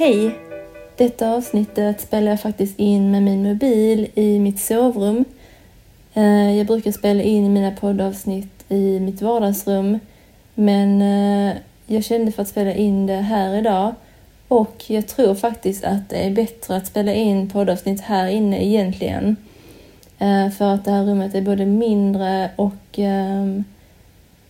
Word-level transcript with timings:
Hej! 0.00 0.38
Detta 0.96 1.30
avsnittet 1.30 2.00
spelar 2.00 2.30
jag 2.30 2.40
faktiskt 2.40 2.78
in 2.78 3.10
med 3.10 3.22
min 3.22 3.42
mobil 3.42 4.10
i 4.14 4.38
mitt 4.38 4.60
sovrum. 4.60 5.24
Eh, 6.14 6.56
jag 6.56 6.66
brukar 6.66 6.92
spela 6.92 7.22
in 7.22 7.52
mina 7.52 7.70
poddavsnitt 7.70 8.64
i 8.68 9.00
mitt 9.00 9.22
vardagsrum 9.22 9.98
men 10.54 11.02
eh, 11.02 11.56
jag 11.86 12.04
kände 12.04 12.32
för 12.32 12.42
att 12.42 12.48
spela 12.48 12.74
in 12.74 13.06
det 13.06 13.14
här 13.14 13.54
idag 13.54 13.94
och 14.48 14.84
jag 14.86 15.06
tror 15.06 15.34
faktiskt 15.34 15.84
att 15.84 16.08
det 16.08 16.16
är 16.16 16.30
bättre 16.30 16.76
att 16.76 16.86
spela 16.86 17.12
in 17.12 17.50
poddavsnitt 17.50 18.00
här 18.00 18.28
inne 18.28 18.64
egentligen. 18.66 19.36
Eh, 20.18 20.50
för 20.50 20.74
att 20.74 20.84
det 20.84 20.90
här 20.90 21.04
rummet 21.04 21.34
är 21.34 21.42
både 21.42 21.66
mindre 21.66 22.50
och 22.56 22.98
ehm, 22.98 23.64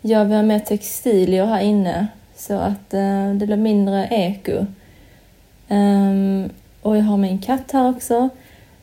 jag 0.01 0.25
vill 0.25 0.37
ha 0.37 0.43
mer 0.43 0.59
textilier 0.59 1.47
här 1.47 1.61
inne 1.61 2.07
så 2.37 2.55
att 2.55 2.91
det 2.91 3.47
blir 3.47 3.57
mindre 3.57 4.09
eko. 4.11 4.67
Um, 5.71 6.51
och 6.83 6.97
jag 6.97 7.03
har 7.03 7.17
min 7.17 7.39
katt 7.39 7.73
här 7.73 7.91
också. 7.91 8.29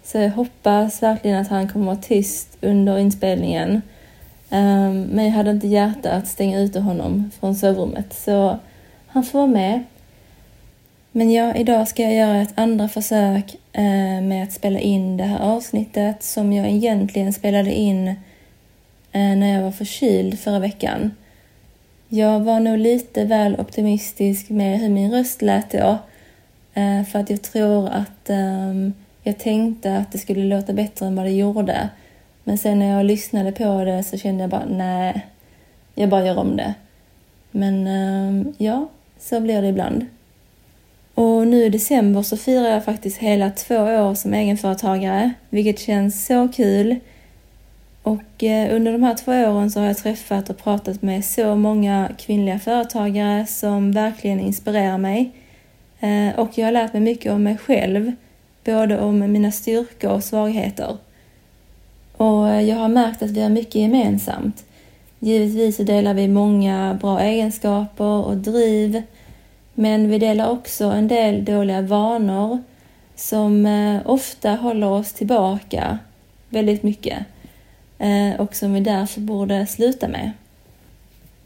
Så 0.04 0.18
jag 0.18 0.30
hoppas 0.30 1.04
verkligen 1.04 1.42
att 1.42 1.48
han 1.48 1.70
kommer 1.70 1.86
vara 1.86 1.96
tyst 1.96 2.58
under 2.62 2.98
inspelningen. 2.98 3.82
Um, 4.50 5.02
men 5.04 5.26
jag 5.26 5.32
hade 5.32 5.52
inte 5.52 5.68
hjärta 5.68 6.12
att 6.12 6.28
stänga 6.28 6.60
ute 6.60 6.80
honom 6.80 7.32
från 7.40 7.56
sovrummet 7.56 8.14
så 8.14 8.60
han 9.08 9.24
får 9.24 9.40
vara 9.40 9.48
med. 9.48 9.84
Men 11.12 11.32
ja, 11.32 11.56
idag 11.56 11.88
ska 11.88 12.04
jag 12.04 12.14
göra 12.14 12.42
ett 12.42 12.54
andra 12.60 12.88
försök 12.88 13.56
eh, 13.74 14.22
med 14.22 14.44
att 14.44 14.54
spela 14.54 14.80
in 14.80 15.18
det 15.18 15.24
här 15.24 15.40
avsnittet 15.40 16.24
som 16.24 16.54
jag 16.54 16.70
egentligen 16.70 17.34
spelade 17.34 17.74
in 17.74 18.08
eh, 18.08 18.16
när 19.12 19.54
jag 19.54 19.64
var 19.64 19.72
förkyld 19.72 20.40
förra 20.40 20.60
veckan. 20.60 21.12
Jag 22.10 22.40
var 22.40 22.60
nog 22.60 22.78
lite 22.78 23.26
väl 23.26 23.60
optimistisk 23.60 24.50
med 24.50 24.80
hur 24.80 24.90
min 24.90 25.12
röst 25.12 25.42
lät 25.42 25.72
då 25.72 25.80
Eh, 25.82 25.98
Eh, 26.78 27.04
för 27.04 27.20
att 27.20 27.30
jag 27.30 27.42
tror 27.42 27.90
att 27.90 28.30
um, 28.30 28.94
jag 29.24 29.38
tänkte 29.38 29.98
att 29.98 30.12
det 30.12 30.18
skulle 30.18 30.44
låta 30.44 30.74
bättre 30.74 31.06
än 31.06 31.16
vad 31.16 31.26
det 31.26 31.32
gjorde. 31.32 31.90
Men 32.44 32.58
sen 32.58 32.80
när 32.80 32.98
jag 32.98 33.06
lyssnade 33.06 33.52
på 33.52 33.84
det 33.84 34.04
så 34.04 34.18
kände 34.18 34.44
jag 34.44 34.50
bara 34.50 34.66
nej, 34.66 35.26
jag 35.96 36.10
bara 36.10 36.26
gör 36.26 36.38
om 36.38 36.58
det. 36.58 36.74
Men 37.52 37.88
um, 37.88 38.54
ja, 38.58 38.90
så 39.20 39.40
blir 39.40 39.62
det 39.62 39.68
ibland. 39.68 40.06
Och 41.14 41.48
nu 41.48 41.66
i 41.66 41.70
december 41.70 42.22
så 42.22 42.38
firar 42.38 42.70
jag 42.70 42.86
faktiskt 42.86 43.18
hela 43.18 43.52
två 43.52 43.76
år 43.78 44.16
som 44.16 44.34
egenföretagare, 44.34 45.34
vilket 45.50 45.80
känns 45.80 46.26
så 46.26 46.48
kul. 46.48 46.96
Och 48.04 48.44
eh, 48.44 48.76
under 48.76 48.92
de 48.92 49.04
här 49.04 49.16
två 49.16 49.32
åren 49.32 49.72
så 49.72 49.80
har 49.80 49.88
jag 49.88 49.98
träffat 49.98 50.50
och 50.50 50.58
pratat 50.58 51.02
med 51.02 51.26
så 51.26 51.56
många 51.56 52.10
kvinnliga 52.18 52.60
företagare 52.60 53.46
som 53.46 53.92
verkligen 53.92 54.40
inspirerar 54.40 54.98
mig 54.98 55.34
Eh, 56.00 56.40
och 56.40 56.58
jag 56.58 56.66
har 56.66 56.72
lärt 56.72 56.94
mig 56.94 57.02
mycket 57.02 57.32
om 57.32 57.44
mig 57.44 57.58
själv, 57.58 58.12
både 58.66 59.00
om 59.00 59.20
mina 59.32 59.52
styrkor 59.52 60.12
och 60.12 60.24
svagheter. 60.24 60.98
Och 62.18 62.50
eh, 62.50 62.62
jag 62.62 62.76
har 62.76 62.88
märkt 62.88 63.24
att 63.24 63.30
vi 63.30 63.42
har 63.42 63.50
mycket 63.50 63.76
gemensamt. 63.76 64.66
Givetvis 65.20 65.78
så 65.78 65.84
delar 65.84 66.14
vi 66.14 66.28
många 66.28 66.98
bra 67.02 67.20
egenskaper 67.20 68.26
och 68.26 68.38
driv, 68.38 69.04
men 69.74 70.10
vi 70.10 70.20
delar 70.20 70.50
också 70.50 70.86
en 70.86 71.08
del 71.08 71.46
dåliga 71.46 71.82
vanor 71.82 72.64
som 73.16 73.66
eh, 73.66 74.02
ofta 74.06 74.52
håller 74.52 74.88
oss 74.88 75.14
tillbaka 75.14 76.00
väldigt 76.50 76.84
mycket 76.84 77.18
och 78.38 78.56
som 78.56 78.74
vi 78.74 78.80
därför 78.80 79.22
borde 79.22 79.66
sluta 79.66 80.08
med. 80.08 80.32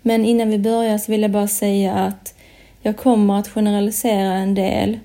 Men 0.01 0.25
innan 0.25 0.49
vi 0.49 0.59
börjar 0.59 0.97
så 0.97 1.11
vill 1.11 1.21
jag 1.21 1.31
bara 1.31 1.47
säga 1.47 1.93
att 1.93 2.33
jag 2.81 2.97
kommer 2.97 3.39
att 3.39 3.47
generalisera 3.47 4.33
en 4.33 4.55
del 4.55 4.99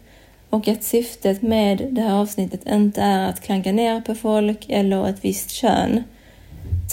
och 0.51 0.69
att 0.69 0.83
syftet 0.83 1.43
med 1.43 1.89
det 1.91 2.01
här 2.01 2.15
avsnittet 2.15 2.67
inte 2.67 3.03
är 3.03 3.29
att 3.29 3.41
klanka 3.41 3.73
ner 3.73 4.01
på 4.01 4.15
folk 4.15 4.67
eller 4.69 5.09
ett 5.09 5.25
visst 5.25 5.51
kön. 5.51 6.03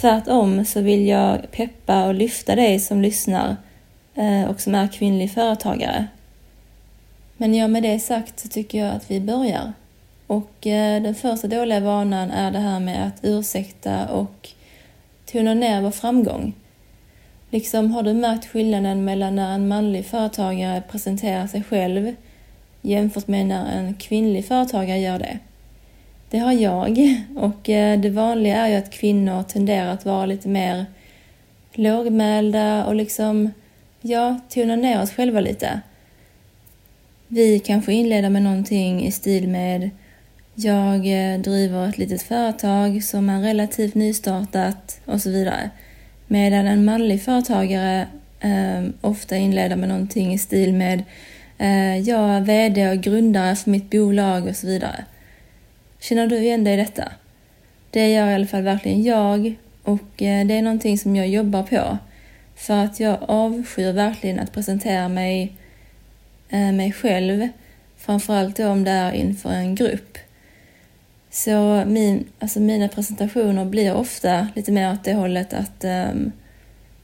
Tvärtom 0.02 0.66
så 0.66 0.82
vill 0.82 1.08
jag 1.08 1.52
peppa 1.52 2.06
och 2.06 2.14
lyfta 2.14 2.56
dig 2.56 2.80
som 2.80 3.02
lyssnar 3.02 3.56
eh, 4.16 4.44
och 4.50 4.62
som 4.62 4.76
är 4.76 4.88
kvinnlig 4.88 5.32
företagare. 5.32 6.08
Men 7.38 7.56
ja, 7.56 7.68
med 7.68 7.84
det 7.84 8.00
sagt 8.00 8.40
så 8.40 8.48
tycker 8.48 8.86
jag 8.86 8.96
att 8.96 9.12
vi 9.12 9.20
börjar. 9.20 9.74
Och 10.28 10.68
eh, 10.68 11.02
den 11.02 11.16
första 11.16 11.48
dåliga 11.48 11.80
vanan 11.80 12.32
är 12.32 12.52
det 12.52 12.60
här 12.60 12.80
med 12.80 13.08
att 13.08 13.20
ursäkta 13.22 14.08
och 14.08 14.50
tona 15.32 15.54
ner 15.54 15.82
vår 15.82 15.92
framgång. 15.92 16.54
Liksom, 17.54 17.92
har 17.92 18.04
du 18.04 18.14
märkt 18.14 18.46
skillnaden 18.46 19.06
mellan 19.06 19.36
när 19.36 19.56
en 19.56 19.68
manlig 19.68 20.06
företagare 20.06 20.84
presenterar 20.92 21.48
sig 21.48 21.64
själv 21.64 22.16
jämfört 22.82 23.28
med 23.28 23.46
när 23.46 23.78
en 23.78 23.94
kvinnlig 23.94 24.46
företagare 24.46 25.00
gör 25.00 25.20
det? 25.20 25.40
Det 26.30 26.38
har 26.38 26.52
jag 26.52 27.00
och 27.36 27.70
eh, 27.70 28.00
det 28.00 28.10
vanliga 28.10 28.58
är 28.58 28.68
ju 28.68 28.76
att 28.76 28.92
kvinnor 28.92 29.44
tenderar 29.44 29.88
att 29.88 30.06
vara 30.06 30.26
lite 30.26 30.48
mer 30.48 30.86
lågmälda 31.74 32.86
och 32.86 32.96
liksom, 32.96 33.52
ja, 34.02 34.40
tona 34.50 34.76
ner 34.76 35.02
oss 35.02 35.12
själva 35.12 35.40
lite. 35.40 35.82
Vi 37.28 37.60
kanske 37.60 37.94
inleder 37.94 38.30
med 38.30 38.44
någonting 38.44 39.06
i 39.06 39.12
stil 39.12 39.48
med 39.48 39.90
jag 40.56 40.96
eh, 40.96 41.40
driver 41.40 41.90
ett 41.90 41.98
litet 41.98 42.22
företag 42.22 43.04
som 43.04 43.30
är 43.30 43.42
relativt 43.42 43.96
nystartat 43.96 45.02
och 45.06 45.22
så 45.22 45.30
vidare. 45.30 45.70
Medan 46.34 46.68
en 46.68 46.86
manlig 46.86 47.22
företagare 47.22 48.08
eh, 48.40 48.84
ofta 49.02 49.38
inleder 49.38 49.76
med 49.76 49.90
någonting 49.90 50.34
i 50.34 50.38
stil 50.38 50.74
med 50.74 51.04
eh, 51.58 51.98
jag 51.98 52.30
är 52.30 52.42
VD 52.42 52.90
och 52.90 52.98
grundare 52.98 53.56
för 53.56 53.72
mitt 53.72 53.90
bolag 53.90 54.48
och 54.48 54.56
så 54.56 54.68
vidare. 54.68 55.06
Känner 56.00 56.28
du 56.28 56.38
igen 56.38 56.64
dig 56.64 56.74
i 56.74 56.78
detta? 56.78 57.12
Det 57.90 58.14
gör 58.14 58.30
i 58.30 58.34
alla 58.34 58.48
fall 58.48 58.62
verkligen 58.62 59.04
jag 59.04 59.56
och 59.84 60.22
eh, 60.22 60.46
det 60.46 60.54
är 60.54 60.62
någonting 60.62 60.98
som 60.98 61.16
jag 61.16 61.28
jobbar 61.28 61.64
på. 61.64 61.98
För 62.56 62.84
att 62.84 63.00
jag 63.00 63.18
avskyr 63.22 63.92
verkligen 63.92 64.40
att 64.40 64.54
presentera 64.54 65.10
mig, 65.10 65.54
eh, 66.50 66.72
mig 66.72 66.92
själv, 66.92 67.48
framförallt 67.98 68.58
då 68.58 68.68
om 68.68 68.84
det 68.84 68.92
är 68.92 69.12
inför 69.12 69.52
en 69.52 69.76
grupp. 69.76 70.18
Så 71.34 71.84
min, 71.88 72.26
alltså 72.40 72.60
mina 72.60 72.88
presentationer 72.88 73.66
blir 73.66 73.94
ofta 73.94 74.48
lite 74.56 74.72
mer 74.72 74.94
åt 74.94 75.04
det 75.04 75.14
hållet 75.14 75.54
att 75.54 75.84
um, 75.84 76.32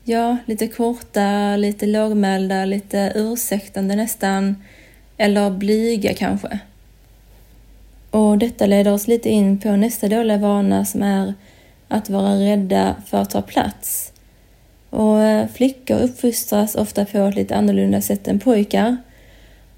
ja, 0.03 0.37
lite 0.45 0.67
korta, 0.67 1.55
lite 1.55 1.85
lågmälda, 1.85 2.65
lite 2.65 3.11
ursäktande 3.15 3.95
nästan, 3.95 4.55
eller 5.17 5.49
blyga 5.49 6.13
kanske. 6.13 6.59
Och 8.11 8.37
detta 8.37 8.65
leder 8.65 8.93
oss 8.93 9.07
lite 9.07 9.29
in 9.29 9.59
på 9.59 9.71
nästa 9.71 10.07
dåliga 10.07 10.37
vana 10.37 10.85
som 10.85 11.03
är 11.03 11.33
att 11.87 12.09
vara 12.09 12.33
rädda 12.33 12.95
för 13.05 13.21
att 13.21 13.29
ta 13.29 13.41
plats. 13.41 14.11
Och 14.89 15.21
eh, 15.21 15.47
flickor 15.47 15.99
uppfostras 15.99 16.75
ofta 16.75 17.05
på 17.05 17.17
ett 17.17 17.35
lite 17.35 17.55
annorlunda 17.55 18.01
sätt 18.01 18.27
än 18.27 18.39
pojkar. 18.39 18.97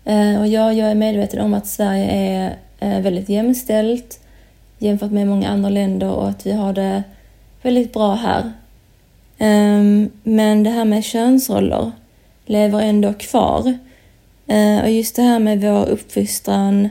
Eh, 0.06 0.40
och 0.40 0.48
ja, 0.48 0.74
jag 0.74 0.92
är 0.92 0.96
medveten 0.96 1.42
om 1.42 1.54
att 1.54 1.68
Sverige 1.68 2.12
är 2.12 2.58
eh, 2.80 3.02
väldigt 3.02 3.30
jämställt 3.30 4.22
jämfört 4.82 5.12
med 5.12 5.28
många 5.28 5.50
andra 5.50 5.70
länder 5.70 6.10
och 6.10 6.30
att 6.30 6.46
vi 6.46 6.52
har 6.52 6.74
det 6.74 7.04
väldigt 7.62 7.94
bra 7.94 8.14
här. 8.14 8.52
Ehm, 9.38 10.10
men 10.24 10.64
det 10.64 10.70
här 10.70 10.86
med 10.86 11.04
könsroller 11.04 11.92
lever 12.46 12.82
ändå 12.82 13.14
kvar. 13.14 13.78
Ehm, 14.48 14.82
och 14.82 14.92
just 14.92 15.16
det 15.16 15.22
här 15.22 15.40
med 15.40 15.62
vår 15.62 15.90
uppfostran 15.90 16.90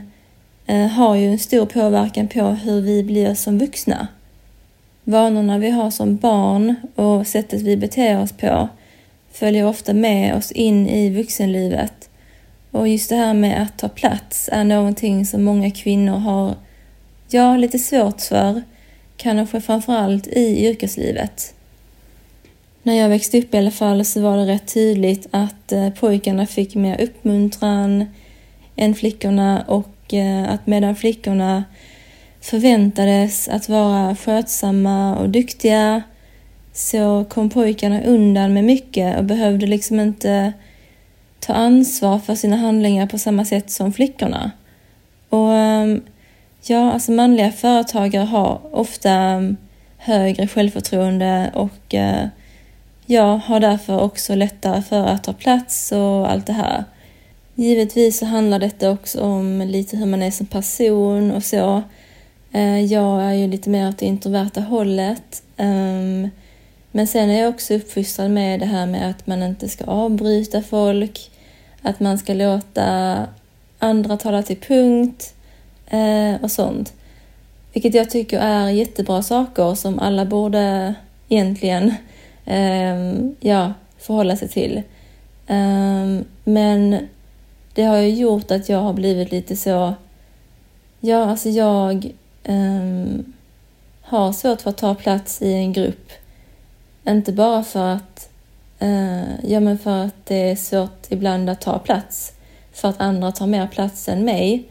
eh, 0.65 0.87
har 0.87 1.15
ju 1.15 1.27
en 1.27 1.39
stor 1.39 1.65
påverkan 1.65 2.27
på 2.27 2.41
hur 2.41 2.81
vi 2.81 3.03
blir 3.03 3.33
som 3.33 3.59
vuxna. 3.59 4.07
Vanorna 5.03 5.57
vi 5.57 5.69
har 5.69 5.91
som 5.91 6.17
barn 6.17 6.75
och 6.95 7.27
sättet 7.27 7.61
vi 7.61 7.77
beter 7.77 8.21
oss 8.21 8.31
på 8.31 8.69
följer 9.31 9.65
ofta 9.65 9.93
med 9.93 10.35
oss 10.35 10.51
in 10.51 10.87
i 10.87 11.09
vuxenlivet. 11.09 12.09
Och 12.71 12.87
just 12.87 13.09
det 13.09 13.15
här 13.15 13.33
med 13.33 13.61
att 13.61 13.77
ta 13.77 13.89
plats 13.89 14.49
är 14.51 14.63
någonting 14.63 15.25
som 15.25 15.43
många 15.43 15.71
kvinnor 15.71 16.17
har 16.17 16.55
ja, 17.33 17.57
lite 17.57 17.79
svårt 17.79 18.21
för, 18.21 18.61
kanske 19.17 19.61
framförallt 19.61 20.27
i 20.27 20.65
yrkeslivet. 20.65 21.53
när 22.83 22.93
jag 22.93 23.09
växte 23.09 23.39
upp 23.39 23.53
i 23.53 23.57
alla 23.57 23.71
fall 23.71 24.05
så 24.05 24.21
var 24.21 24.37
det 24.37 24.45
rätt 24.45 24.73
tydligt 24.73 25.27
att 25.31 25.71
eh, 25.71 25.89
pojkarna 25.89 26.45
fick 26.45 26.75
mer 26.75 27.01
uppmuntran 27.01 28.05
än 28.75 28.95
flickorna 28.95 29.63
och 29.67 30.13
eh, 30.13 30.49
att 30.53 30.67
medan 30.67 30.95
flickorna 30.95 31.63
förväntades 32.41 33.47
att 33.47 33.69
vara 33.69 34.15
skötsamma 34.15 35.15
och 35.15 35.29
duktiga 35.29 36.03
så 36.73 37.25
kom 37.29 37.49
pojkarna 37.49 38.01
undan 38.01 38.53
med 38.53 38.63
mycket 38.63 39.17
och 39.17 39.23
behövde 39.23 39.67
liksom 39.67 39.99
inte 39.99 40.53
ta 41.39 41.53
ansvar 41.53 42.19
för 42.19 42.35
sina 42.35 42.55
handlingar 42.55 43.07
på 43.07 43.17
samma 43.17 43.45
sätt 43.45 43.71
som 43.71 43.93
flickorna. 43.93 44.51
Och 45.29 45.53
ehm, 45.53 46.01
ja, 46.63 46.91
alltså 46.91 47.11
manliga 47.11 47.51
företagare 47.51 48.23
har 48.23 48.61
ofta 48.71 49.11
mm, 49.11 49.57
högre 49.97 50.47
självförtroende 50.47 51.51
och 51.53 51.95
eh, 51.95 52.27
jag 53.05 53.37
har 53.37 53.59
därför 53.59 53.99
också 53.99 54.35
lättare 54.35 54.81
för 54.81 55.05
att 55.05 55.23
ta 55.23 55.33
plats 55.33 55.91
och 55.91 56.31
allt 56.31 56.45
det 56.45 56.53
här. 56.53 56.83
Givetvis 57.55 58.19
så 58.19 58.25
handlar 58.25 58.59
detta 58.59 58.91
också 58.91 59.21
om 59.21 59.61
lite 59.61 59.97
hur 59.97 60.05
man 60.05 60.23
är 60.23 60.31
som 60.31 60.45
person 60.45 61.31
och 61.31 61.43
så. 61.43 61.83
Eh, 62.51 62.85
jag 62.85 63.23
är 63.23 63.33
ju 63.33 63.47
lite 63.47 63.69
mer 63.69 63.89
åt 63.89 63.97
det 63.97 64.05
introverta 64.05 64.61
hållet. 64.61 65.43
Ehm, 65.57 66.29
men 66.91 67.07
sen 67.07 67.29
är 67.29 67.41
jag 67.41 67.49
också 67.49 67.73
uppfostrad 67.73 68.31
med 68.31 68.59
det 68.59 68.65
här 68.65 68.85
med 68.85 69.09
att 69.09 69.27
man 69.27 69.43
inte 69.43 69.69
ska 69.69 69.85
avbryta 69.85 70.61
folk, 70.61 71.31
att 71.81 71.99
man 71.99 72.17
ska 72.17 72.33
låta 72.33 73.17
andra 73.79 74.17
tala 74.17 74.43
till 74.43 74.59
punkt 74.59 75.33
Eh, 75.91 76.41
och 76.41 76.51
sånt. 76.51 76.93
Vilket 77.73 77.93
jag 77.93 78.09
tycker 78.09 78.39
är 78.39 78.69
jättebra 78.69 79.23
saker 79.23 79.75
som 79.75 79.99
alla 79.99 80.25
borde 80.25 80.95
egentligen 81.29 81.93
ehm, 82.45 83.35
ja, 83.39 83.73
förhålla 83.97 84.35
sig 84.35 84.47
till. 84.47 84.81
Ehm, 85.47 86.25
men 86.43 86.97
det 87.73 87.83
har 87.83 87.97
ju 87.97 88.09
gjort 88.09 88.51
att 88.51 88.69
jag 88.69 88.79
har 88.79 88.93
blivit 88.93 89.31
lite 89.31 89.55
så... 89.55 89.93
Ja, 90.99 91.25
alltså 91.25 91.49
jag 91.49 92.11
um, 92.45 93.33
har 94.01 94.33
svårt 94.33 94.61
för 94.61 94.69
att 94.69 94.77
ta 94.77 94.95
plats 94.95 95.41
i 95.41 95.53
en 95.53 95.73
grupp. 95.73 96.11
Inte 97.07 97.31
bara 97.31 97.63
för 97.63 97.87
att, 97.87 98.29
uh, 98.81 99.45
ja, 99.45 99.59
men 99.59 99.77
för 99.77 100.05
att 100.05 100.25
det 100.25 100.49
är 100.51 100.55
svårt 100.55 101.05
ibland 101.09 101.49
att 101.49 101.61
ta 101.61 101.79
plats, 101.79 102.33
för 102.73 102.89
att 102.89 103.01
andra 103.01 103.31
tar 103.31 103.47
mer 103.47 103.67
plats 103.67 104.09
än 104.09 104.25
mig. 104.25 104.70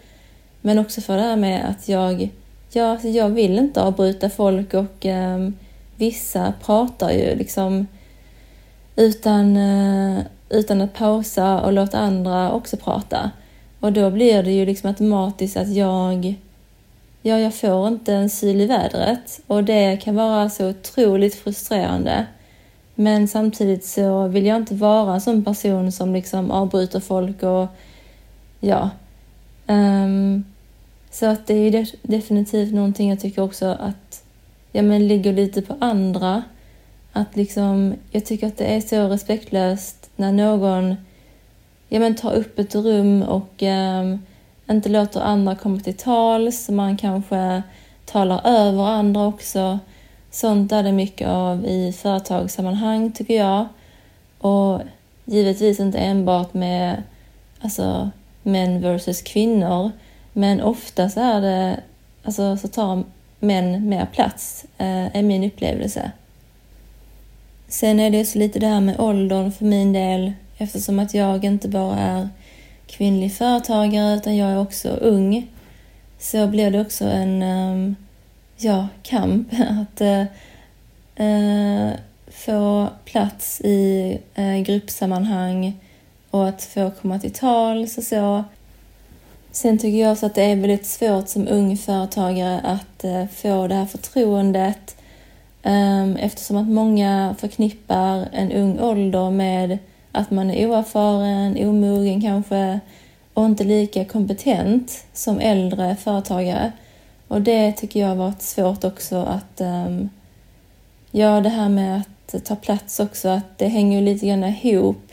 Men 0.61 0.79
också 0.79 1.01
för 1.01 1.17
det 1.17 1.23
här 1.23 1.37
med 1.37 1.69
att 1.69 1.89
jag, 1.89 2.31
ja, 2.73 2.91
alltså 2.91 3.09
jag 3.09 3.29
vill 3.29 3.59
inte 3.59 3.83
avbryta 3.83 4.31
folk 4.31 4.75
och 4.75 5.05
um, 5.05 5.57
vissa 5.97 6.53
pratar 6.65 7.11
ju 7.11 7.35
liksom 7.35 7.87
utan, 8.97 9.57
uh, 9.57 10.21
utan 10.49 10.81
att 10.81 10.95
pausa 10.95 11.61
och 11.61 11.73
låta 11.73 11.99
andra 11.99 12.53
också 12.53 12.77
prata. 12.77 13.31
Och 13.81 13.93
då 13.93 14.11
blir 14.11 14.43
det 14.43 14.53
ju 14.53 14.67
liksom 14.67 14.89
automatiskt 14.89 15.57
att 15.57 15.69
jag, 15.69 16.35
ja, 17.23 17.39
jag 17.39 17.55
får 17.55 17.89
inte 17.89 18.15
en 18.15 18.31
syl 18.31 18.61
i 18.61 18.67
vädret 18.67 19.41
och 19.47 19.65
det 19.65 19.97
kan 19.97 20.15
vara 20.15 20.51
så 20.51 20.69
otroligt 20.69 21.35
frustrerande. 21.35 22.27
Men 22.95 23.29
samtidigt 23.29 23.85
så 23.85 24.27
vill 24.27 24.47
jag 24.47 24.57
inte 24.57 24.75
vara 24.75 25.15
en 25.15 25.21
sån 25.21 25.45
person 25.45 25.93
som 25.93 26.15
liksom 26.15 26.51
avbryter 26.51 27.01
folk 27.01 27.43
och 27.43 27.67
ja. 28.61 28.91
Um, 29.67 30.45
så 31.11 31.27
att 31.27 31.47
det 31.47 31.55
är 31.55 31.87
definitivt 32.03 32.75
någonting 32.75 33.11
jag 33.11 33.21
tycker 33.21 33.43
också 33.43 33.67
att 33.67 34.25
ja, 34.73 34.83
men 34.83 35.09
ligger 35.09 35.33
lite 35.33 35.63
på 35.63 35.77
andra. 35.81 36.43
Att 37.13 37.37
liksom, 37.37 37.95
jag 38.11 38.25
tycker 38.25 38.47
att 38.47 38.57
det 38.57 38.65
är 38.65 38.81
så 38.81 39.09
respektlöst 39.09 40.11
när 40.17 40.33
någon 40.33 40.97
ja, 41.89 42.01
men 42.01 42.15
tar 42.15 42.33
upp 42.33 42.59
ett 42.59 42.75
rum 42.75 43.23
och 43.23 43.63
eh, 43.63 44.17
inte 44.71 44.89
låter 44.89 45.21
andra 45.21 45.57
komma 45.57 45.81
till 45.81 45.97
tals. 45.97 46.69
Man 46.69 46.97
kanske 46.97 47.63
talar 48.05 48.41
över 48.45 48.85
andra 48.85 49.27
också. 49.27 49.79
Sånt 50.31 50.73
är 50.73 50.83
det 50.83 50.93
mycket 50.93 51.29
av 51.29 51.67
i 51.67 51.93
företagssammanhang 51.93 53.13
tycker 53.13 53.37
jag. 53.37 53.67
Och 54.39 54.81
givetvis 55.25 55.81
inte 55.81 55.99
enbart 55.99 56.55
med 56.55 57.03
alltså, 57.61 58.11
män 58.43 58.81
versus 58.81 59.23
kvinnor. 59.23 59.91
Men 60.33 60.61
ofta 60.61 61.11
så 61.11 61.21
är 61.21 61.41
det, 61.41 61.81
alltså 62.23 62.57
så 62.57 62.69
tar 62.69 63.05
män 63.41 63.89
mer 63.89 64.07
plats, 64.07 64.65
eh, 64.79 65.17
är 65.17 65.23
min 65.23 65.45
upplevelse. 65.45 66.13
Sen 67.69 68.01
är 68.01 68.11
det 68.11 68.25
så 68.25 68.39
lite 68.39 68.59
det 68.59 68.67
här 68.67 68.81
med 68.81 69.01
åldern 69.01 69.53
för 69.53 69.65
min 69.65 69.93
del 69.93 70.33
eftersom 70.59 70.99
att 70.99 71.15
jag 71.15 71.45
inte 71.45 71.69
bara 71.69 71.99
är 71.99 72.29
kvinnlig 72.87 73.35
företagare 73.35 74.17
utan 74.17 74.37
jag 74.37 74.51
är 74.51 74.59
också 74.59 74.89
ung 74.89 75.49
så 76.19 76.47
blir 76.47 76.71
det 76.71 76.81
också 76.81 77.05
en 77.05 77.43
ehm, 77.43 77.97
ja, 78.57 78.89
kamp 79.03 79.49
att 79.69 80.01
äh, 81.15 81.91
få 82.29 82.89
plats 83.05 83.61
i 83.61 84.19
äh, 84.35 84.57
gruppsammanhang 84.57 85.81
och 86.31 86.49
att 86.49 86.63
få 86.63 86.91
komma 86.91 87.19
till 87.19 87.33
tals 87.33 87.99
och 87.99 88.05
så. 88.05 88.45
Sen 89.53 89.79
tycker 89.79 89.99
jag 89.99 90.13
också 90.13 90.27
att 90.27 90.35
det 90.35 90.43
är 90.43 90.57
väldigt 90.57 90.87
svårt 90.87 91.29
som 91.29 91.49
ung 91.49 91.77
företagare 91.77 92.61
att 92.61 93.05
eh, 93.05 93.27
få 93.27 93.67
det 93.67 93.75
här 93.75 93.87
förtroendet 93.87 94.97
ehm, 95.63 96.17
eftersom 96.17 96.57
att 96.57 96.69
många 96.69 97.35
förknippar 97.39 98.29
en 98.33 98.53
ung 98.53 98.81
ålder 98.81 99.31
med 99.31 99.79
att 100.13 100.31
man 100.31 100.51
är 100.51 100.67
oerfaren, 100.67 101.69
omogen 101.69 102.21
kanske 102.21 102.81
och 103.35 103.45
inte 103.45 103.65
lika 103.65 104.05
kompetent 104.05 105.05
som 105.13 105.39
äldre 105.41 105.97
företagare. 105.97 106.73
Och 107.29 107.43
det 107.43 107.73
tycker 107.73 108.01
jag 108.01 108.09
har 108.09 108.17
varit 108.17 108.43
svårt 108.43 108.85
också 108.85 109.17
att 109.17 109.61
um, 109.61 110.11
ja, 111.11 111.41
det 111.41 111.49
här 111.49 111.69
med 111.69 111.99
att 112.01 112.45
ta 112.45 112.57
plats 112.57 113.01
också, 113.01 113.29
att 113.29 113.59
det 113.59 113.69
hänger 113.69 113.99
ju 113.99 114.05
lite 114.05 114.27
grann 114.27 114.45
ihop. 114.45 115.13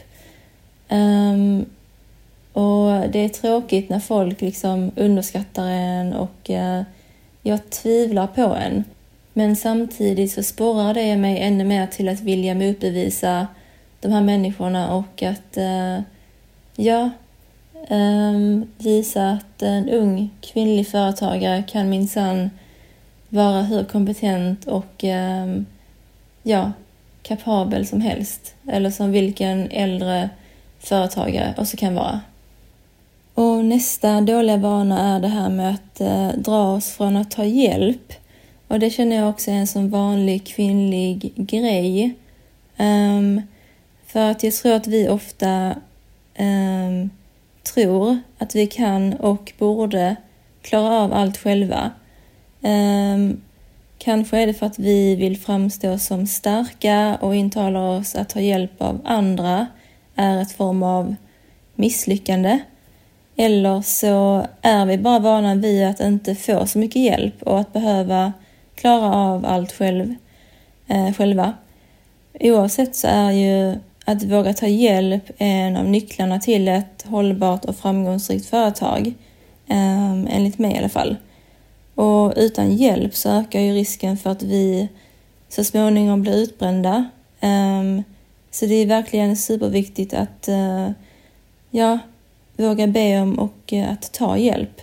Um, 0.89 1.65
och 2.57 3.09
det 3.09 3.19
är 3.19 3.29
tråkigt 3.29 3.89
när 3.89 3.99
folk 3.99 4.41
liksom 4.41 4.91
underskattar 4.95 5.67
en 5.67 6.13
och 6.13 6.49
eh, 6.49 6.81
jag 7.41 7.69
tvivlar 7.69 8.27
på 8.27 8.41
en. 8.41 8.83
Men 9.33 9.55
samtidigt 9.55 10.31
så 10.31 10.43
sporrar 10.43 10.93
det 10.93 11.17
mig 11.17 11.39
ännu 11.39 11.63
mer 11.63 11.87
till 11.87 12.09
att 12.09 12.21
vilja 12.21 12.55
motbevisa 12.55 13.47
de 14.01 14.11
här 14.11 14.21
människorna 14.21 14.95
och 14.95 15.23
att 15.23 15.57
eh, 15.57 15.99
ja, 16.75 17.09
eh, 17.89 18.61
visa 18.77 19.29
att 19.29 19.61
en 19.61 19.89
ung 19.89 20.29
kvinnlig 20.41 20.87
företagare 20.87 21.63
kan 21.67 21.89
minsann 21.89 22.49
vara 23.29 23.61
hur 23.61 23.83
kompetent 23.83 24.67
och 24.67 25.03
ehm, 25.03 25.65
ja, 26.43 26.71
kapabel 27.23 27.87
som 27.87 28.01
helst. 28.01 28.55
Eller 28.67 28.89
som 28.89 29.11
vilken 29.11 29.71
äldre 29.71 30.29
företagare 30.79 31.53
också 31.57 31.77
kan 31.77 31.95
vara. 31.95 32.21
Och 33.37 33.65
nästa 33.65 34.21
dåliga 34.21 34.57
vana 34.57 35.15
är 35.15 35.19
det 35.19 35.27
här 35.27 35.49
med 35.49 35.73
att 35.73 36.01
eh, 36.01 36.27
dra 36.27 36.73
oss 36.73 36.89
från 36.89 37.17
att 37.17 37.31
ta 37.31 37.45
hjälp. 37.45 38.13
Och 38.67 38.79
det 38.79 38.89
känner 38.89 39.15
jag 39.15 39.29
också 39.29 39.51
är 39.51 39.55
en 39.55 39.67
sån 39.67 39.89
vanlig 39.89 40.47
kvinnlig 40.47 41.33
grej. 41.35 42.13
Um, 42.77 43.41
för 44.05 44.31
att 44.31 44.43
jag 44.43 44.53
tror 44.53 44.73
att 44.73 44.87
vi 44.87 45.09
ofta 45.09 45.75
um, 46.39 47.09
tror 47.73 48.19
att 48.37 48.55
vi 48.55 48.67
kan 48.67 49.13
och 49.13 49.53
borde 49.57 50.15
klara 50.61 50.95
av 50.95 51.13
allt 51.13 51.37
själva. 51.37 51.91
Um, 52.61 53.41
kanske 53.97 54.37
är 54.37 54.47
det 54.47 54.53
för 54.53 54.65
att 54.65 54.79
vi 54.79 55.15
vill 55.15 55.37
framstå 55.37 55.97
som 55.97 56.27
starka 56.27 57.17
och 57.21 57.35
intalar 57.35 57.99
oss 57.99 58.15
att 58.15 58.29
ta 58.29 58.39
hjälp 58.39 58.81
av 58.81 59.01
andra 59.05 59.67
är 60.15 60.41
ett 60.41 60.51
form 60.51 60.83
av 60.83 61.15
misslyckande. 61.75 62.59
Eller 63.39 63.81
så 63.81 64.45
är 64.61 64.85
vi 64.85 64.97
bara 64.97 65.19
vana 65.19 65.55
vid 65.55 65.87
att 65.87 65.99
inte 65.99 66.35
få 66.35 66.65
så 66.65 66.79
mycket 66.79 67.01
hjälp 67.01 67.43
och 67.43 67.59
att 67.59 67.73
behöva 67.73 68.33
klara 68.75 69.15
av 69.15 69.45
allt 69.45 69.71
själv, 69.71 70.15
eh, 70.87 71.13
själva. 71.13 71.53
Oavsett 72.39 72.95
så 72.95 73.07
är 73.07 73.31
ju 73.31 73.79
att 74.05 74.23
våga 74.23 74.53
ta 74.53 74.67
hjälp 74.67 75.23
en 75.37 75.77
av 75.77 75.85
nycklarna 75.85 76.39
till 76.39 76.67
ett 76.67 77.05
hållbart 77.07 77.65
och 77.65 77.75
framgångsrikt 77.75 78.45
företag, 78.45 79.13
eh, 79.67 80.11
enligt 80.11 80.57
mig 80.57 80.73
i 80.73 80.77
alla 80.77 80.89
fall. 80.89 81.15
Och 81.95 82.33
utan 82.35 82.75
hjälp 82.75 83.15
så 83.15 83.29
ökar 83.29 83.59
ju 83.59 83.73
risken 83.73 84.17
för 84.17 84.29
att 84.29 84.43
vi 84.43 84.89
så 85.49 85.63
småningom 85.63 86.21
blir 86.21 86.35
utbrända. 86.35 87.09
Eh, 87.39 88.01
så 88.51 88.65
det 88.65 88.75
är 88.75 88.85
verkligen 88.85 89.37
superviktigt 89.37 90.13
att 90.13 90.47
eh, 90.47 90.89
ja, 91.71 91.99
våga 92.57 92.87
be 92.87 93.21
om 93.21 93.39
och 93.39 93.73
eh, 93.73 93.91
att 93.91 94.11
ta 94.13 94.37
hjälp. 94.37 94.81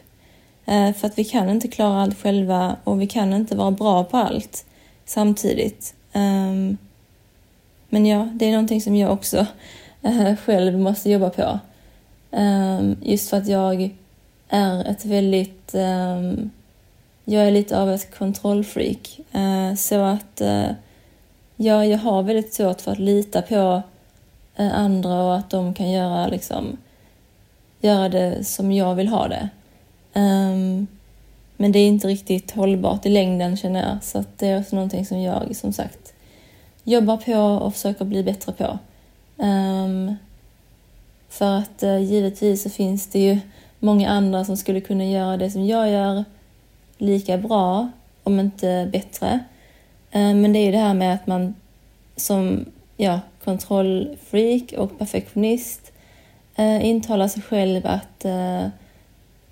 Eh, 0.67 0.93
för 0.93 1.07
att 1.07 1.19
vi 1.19 1.25
kan 1.25 1.49
inte 1.49 1.69
klara 1.69 2.03
allt 2.03 2.19
själva 2.19 2.77
och 2.85 3.01
vi 3.01 3.07
kan 3.07 3.33
inte 3.33 3.57
vara 3.57 3.71
bra 3.71 4.05
på 4.05 4.17
allt 4.17 4.67
samtidigt. 5.05 5.95
Ehm, 6.13 6.77
men 7.89 8.07
ja, 8.07 8.29
det 8.35 8.47
är 8.47 8.53
någonting 8.53 8.81
som 8.81 8.97
jag 8.97 9.13
också 9.13 9.47
eh, 10.03 10.37
själv 10.37 10.79
måste 10.79 11.11
jobba 11.11 11.31
på. 11.31 11.59
Ehm, 12.31 12.97
just 13.03 13.31
för 13.31 13.37
att 13.37 13.49
jag 13.49 13.91
är 14.49 14.85
ett 14.85 15.05
väldigt... 15.05 15.75
Ehm, 15.75 16.51
jag 17.25 17.47
är 17.47 17.51
lite 17.51 17.79
av 17.79 17.91
ett 17.91 18.19
kontrollfreak. 18.19 19.21
Så 19.77 20.01
att 20.01 20.43
ja, 21.57 21.85
jag 21.85 21.99
har 21.99 22.23
väldigt 22.23 22.55
svårt 22.55 22.81
för 22.81 22.93
att 22.93 22.99
lita 22.99 23.43
på 23.43 23.83
andra 24.57 25.23
och 25.23 25.37
att 25.37 25.51
de 25.51 25.75
kan 25.75 25.91
göra, 25.91 26.27
liksom, 26.27 26.77
göra 27.85 28.09
det 28.09 28.45
som 28.45 28.73
jag 28.73 28.95
vill 28.95 29.09
ha 29.09 29.29
det. 29.29 29.49
Um, 30.15 30.87
men 31.57 31.73
det 31.73 31.79
är 31.79 31.89
inte 31.89 32.09
riktigt 32.09 32.51
hållbart 32.51 33.07
i 33.07 33.09
längden 33.09 33.57
känner 33.57 33.89
jag. 33.89 34.05
Så 34.05 34.25
det 34.37 34.49
är 34.49 34.61
också 34.61 34.77
någonting 34.77 35.07
som 35.07 35.21
jag 35.21 35.57
som 35.57 35.73
sagt 35.73 36.15
jobbar 36.85 37.17
på 37.17 37.65
och 37.65 37.75
försöker 37.75 38.05
bli 38.05 38.23
bättre 38.23 38.53
på. 38.53 38.79
Um, 39.43 40.17
för 41.29 41.59
att 41.59 41.83
uh, 41.83 42.03
givetvis 42.03 42.63
så 42.63 42.71
finns 42.71 43.07
det 43.07 43.19
ju 43.19 43.39
många 43.79 44.11
andra 44.11 44.45
som 44.45 44.57
skulle 44.57 44.81
kunna 44.81 45.05
göra 45.05 45.37
det 45.37 45.51
som 45.51 45.67
jag 45.67 45.91
gör 45.91 46.25
lika 46.99 47.39
bra, 47.39 47.91
om 48.23 48.41
inte 48.41 48.89
bättre. 48.93 49.39
Uh, 50.15 50.35
men 50.35 50.53
det 50.53 50.59
är 50.59 50.65
ju 50.65 50.73
det 50.73 50.79
här 50.79 50.95
med 50.95 51.15
att 51.15 51.27
man 51.27 51.55
som 52.17 52.65
ja, 52.97 53.21
kontrollfreak 53.45 54.75
och 54.79 54.99
perfektionist 54.99 55.93
eh, 56.57 56.87
intala 56.87 57.29
sig 57.29 57.43
själv 57.43 57.87
att 57.87 58.25
eh, 58.25 58.67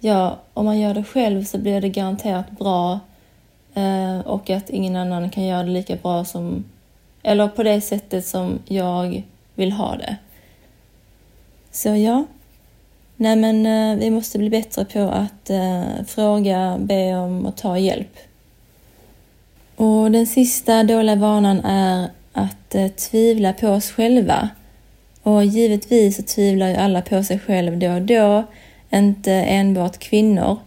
ja, 0.01 0.39
om 0.55 0.65
man 0.65 0.81
gör 0.81 0.95
det 0.95 1.05
själv 1.05 1.45
så 1.45 1.59
blir 1.59 1.81
det 1.81 1.89
garanterat 1.89 2.51
bra 2.51 3.01
eh, 3.75 4.19
och 4.21 4.51
att 4.51 4.71
ingen 4.71 4.97
annan 4.97 5.31
kan 5.31 5.45
göra 5.45 5.63
det 5.63 5.71
lika 5.71 5.97
bra 5.97 6.25
som, 6.25 6.65
eller 7.23 7.49
på 7.49 7.63
det 7.63 7.81
sättet 7.81 8.27
som 8.27 8.59
jag 8.67 9.23
vill 9.55 9.73
ha 9.73 9.97
det. 9.97 10.17
Så 11.71 11.89
ja, 11.89 12.25
nej 13.17 13.37
men 13.37 13.67
eh, 13.67 13.99
vi 13.99 14.11
måste 14.11 14.39
bli 14.39 14.51
bättre 14.51 14.85
på 14.85 15.01
att 15.01 15.51
eh, 15.51 16.05
fråga, 16.07 16.77
be 16.81 17.17
om 17.17 17.47
och 17.47 17.57
ta 17.57 17.79
hjälp. 17.79 18.19
Och 19.77 20.11
den 20.11 20.27
sista 20.27 20.83
dåliga 20.83 21.17
vanan 21.17 21.61
är 21.65 22.09
att 22.33 22.75
eh, 22.75 22.89
tvivla 22.89 23.53
på 23.53 23.69
oss 23.69 23.91
själva. 23.91 24.49
Och 25.23 25.45
givetvis 25.45 26.17
så 26.17 26.23
tvivlar 26.23 26.69
ju 26.69 26.75
alla 26.75 27.03
på 27.03 27.23
sig 27.23 27.39
själv 27.39 27.79
då 27.79 27.93
och 27.93 28.03
då 28.03 28.45
inte 28.93 29.33
enbart 29.33 29.99
kvinnor. 29.99 30.59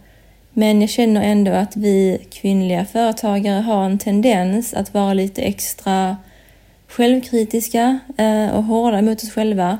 Men 0.52 0.80
jag 0.80 0.90
känner 0.90 1.22
ändå 1.22 1.52
att 1.52 1.76
vi 1.76 2.18
kvinnliga 2.30 2.84
företagare 2.84 3.60
har 3.60 3.84
en 3.84 3.98
tendens 3.98 4.74
att 4.74 4.94
vara 4.94 5.14
lite 5.14 5.42
extra 5.42 6.16
självkritiska 6.88 7.98
eh, 8.16 8.56
och 8.56 8.64
hårda 8.64 9.02
mot 9.02 9.22
oss 9.22 9.30
själva. 9.30 9.78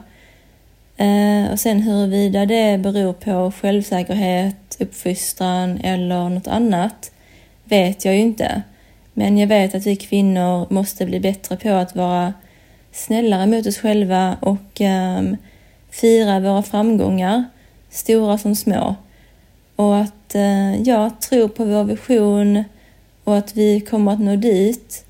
Eh, 0.97 1.52
och 1.52 1.61
sen 1.61 1.83
huruvida 1.83 2.47
det 2.47 2.78
beror 2.78 3.12
på 3.12 3.52
självsäkerhet, 3.61 4.76
uppfostran 4.78 5.80
eller 5.80 6.28
något 6.28 6.49
annat 6.49 7.11
vet 7.64 8.04
jag 8.04 8.14
ju 8.14 8.21
inte. 8.21 8.62
Men 9.12 9.38
jag 9.38 9.47
vet 9.47 9.75
att 9.75 9.87
vi 9.87 9.97
kvinnor 9.97 10.66
måste 10.71 11.06
bli 11.06 11.21
bättre 11.21 11.56
på 11.56 11.71
att 11.71 11.97
vara 11.97 12.33
snällare 12.97 13.47
mot 13.47 13.67
oss 13.67 13.79
själva 13.79 14.37
och 14.41 14.81
um, 14.81 15.37
fira 15.91 16.41
våra 16.41 16.62
framgångar 16.62 17.45
stora 17.91 18.38
som 18.38 18.57
små. 18.57 18.95
Och 19.76 19.97
att 19.97 20.35
eh, 20.35 20.41
uh, 20.41 20.83
jag 20.83 21.21
tro 21.21 21.49
på 21.49 21.65
vår 21.65 21.85
vision 21.85 22.65
och 23.25 23.37
att 23.37 23.57
vi 23.57 23.81
kommer 23.81 24.12
att 24.12 24.21
nå 24.21 24.37
dit. 24.37 25.05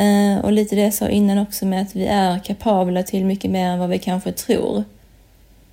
Uh, 0.00 0.38
och 0.44 0.52
lite 0.52 0.76
det 0.76 0.82
jag 0.82 0.94
sa 0.94 1.08
innan 1.08 1.38
också 1.38 1.66
med 1.66 1.82
att 1.82 1.96
vi 1.96 2.06
är 2.06 2.38
kapabla 2.38 3.02
till 3.02 3.24
mycket 3.24 3.50
mer 3.50 3.66
än 3.66 3.78
vad 3.78 3.90
vi 3.90 3.98
kanske 3.98 4.32
tror. 4.32 4.84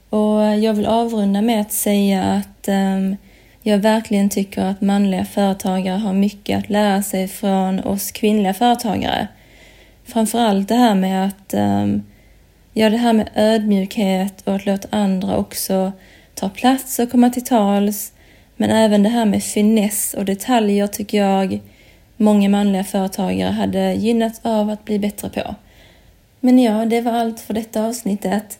Och 0.10 0.41
jag 0.41 0.74
vill 0.74 0.86
avrunda 0.86 1.41
med 1.41 1.62
att 1.62 1.72
säga 1.72 2.24
att 2.24 2.67
um, 2.67 3.15
jag 3.62 3.77
verkligen 3.77 4.29
tycker 4.29 4.62
att 4.62 4.82
manliga 4.82 5.25
företagare 5.25 5.98
har 5.98 6.13
mycket 6.13 6.60
att 6.60 6.70
lära 6.70 7.03
sig 7.03 7.27
från 7.27 7.79
oss 7.79 8.12
kvinnliga 8.12 8.53
företagare. 8.53 9.27
Framförallt 10.05 10.67
det 10.67 10.75
här 10.75 10.95
med 10.95 11.25
att 11.25 11.53
um, 11.53 12.03
ja, 12.74 12.89
det 12.89 12.97
här 12.97 13.13
med 13.13 13.29
ödmjukhet 13.35 14.41
och 14.43 14.55
att 14.55 14.65
låta 14.65 14.88
andra 14.91 15.38
också 15.38 15.91
ta 16.33 16.50
plats 16.50 17.00
och 17.00 17.12
komma 17.12 17.29
till 17.29 17.45
tals. 17.45 18.12
Men 18.57 18.69
även 18.69 19.03
det 19.03 19.09
här 19.09 19.25
med 19.25 19.43
finess 19.43 20.13
och 20.13 20.25
detaljer 20.25 20.88
tycker 20.88 21.17
jag 21.17 21.59
många 22.17 22.50
manliga 22.50 22.83
företagare 22.83 23.51
hade 23.51 23.93
gynnats 23.93 24.39
av 24.43 24.69
att 24.69 24.85
bli 24.85 25.00
bättre 25.00 25.29
på. 25.29 25.55
Men 26.39 26.59
ja, 26.59 26.85
det 26.85 27.01
var 27.01 27.12
allt 27.12 27.39
för 27.39 27.53
detta 27.53 27.85
avsnittet. 27.85 28.59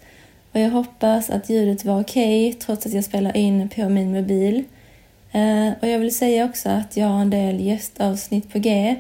Och 0.52 0.60
jag 0.60 0.70
hoppas 0.70 1.30
att 1.30 1.50
ljudet 1.50 1.86
var 1.86 2.02
okej 2.02 2.50
okay, 2.50 2.60
trots 2.60 2.86
att 2.86 2.94
jag 2.94 3.04
spelar 3.04 3.38
in 3.38 3.70
på 3.70 3.90
min 3.90 4.12
mobil. 4.12 4.64
Eh, 5.32 5.70
och 5.82 5.88
jag 5.88 6.00
vill 6.00 6.16
säga 6.16 6.46
också 6.46 6.70
att 6.70 6.98
jag 6.98 7.08
har 7.08 7.22
en 7.22 7.30
del 7.30 7.60
gästavsnitt 7.60 8.54
på 8.54 8.60
G. 8.60 8.96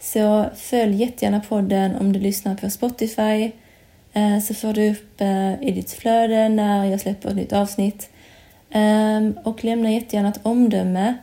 Så 0.00 0.46
följ 0.54 0.96
jättegärna 0.96 1.40
podden 1.40 1.96
om 1.96 2.12
du 2.12 2.20
lyssnar 2.20 2.54
på 2.54 2.70
Spotify 2.70 3.52
eh, 4.12 4.38
så 4.42 4.54
får 4.54 4.72
du 4.72 4.90
upp 4.90 5.20
eh, 5.20 5.62
i 5.62 5.72
ditt 5.74 5.90
flöde 5.90 6.48
när 6.48 6.84
jag 6.84 7.00
släpper 7.00 7.28
ett 7.28 7.36
nytt 7.36 7.52
avsnitt. 7.52 8.10
Ehm, 8.70 9.38
och 9.44 9.64
lämna 9.64 9.90
jättegärna 9.90 10.28
ett 10.28 10.40
omdöme 10.42 11.14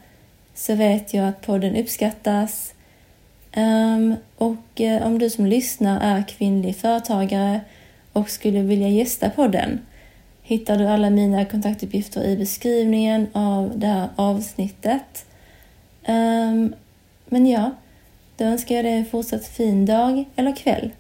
så 0.54 0.76
vet 0.76 1.14
jag 1.14 1.28
att 1.28 1.42
podden 1.42 1.76
uppskattas. 1.76 2.74
Ehm, 3.52 4.16
och 4.38 4.82
eh, 4.82 5.08
om 5.08 5.20
du 5.20 5.30
som 5.30 5.46
lyssnar 5.46 6.00
är 6.00 6.24
kvinnlig 6.28 6.76
företagare 6.76 7.62
och 8.14 8.30
skulle 8.30 8.62
vilja 8.62 8.88
gästa 8.88 9.30
podden 9.30 9.80
hittar 10.42 10.78
du 10.78 10.88
alla 10.88 11.10
mina 11.10 11.46
kontaktuppgifter 11.46 12.24
i 12.24 12.38
beskrivningen 12.38 13.28
av 13.34 13.80
det 13.80 13.88
här 13.88 14.10
avsnittet. 14.16 15.26
Ehm, 16.04 16.76
men 17.26 17.46
ja, 17.46 17.72
då 18.38 18.46
önskar 18.46 18.76
jag 18.76 18.86
dig 18.86 18.94
en 18.94 19.06
fortsatt 19.06 19.48
fin 19.48 19.86
dag 19.86 20.26
eller 20.36 20.56
kväll. 20.56 20.92